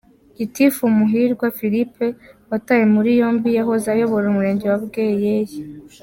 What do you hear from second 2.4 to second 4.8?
watawe muri yombi yahoze ayobora Umurenge wa